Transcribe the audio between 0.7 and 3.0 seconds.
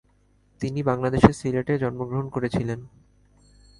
বাংলাদেশের সিলেটে জন্মগ্রহণ করেছিলেন।